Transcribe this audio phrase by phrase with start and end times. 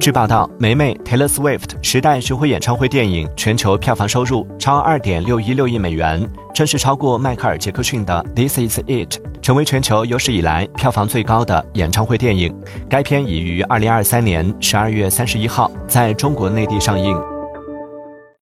[0.00, 12.54] 据报道梅梅 taylor swift 时代巡回演唱会电影全球票房收入超二点六一六亿美元正式超过迈克尔杰克逊的 this is it 成为全球有史以来票房最高的演唱会电影。
[12.88, 17.29] 该片已于二零二三年十二月三十一号在中国内地上映。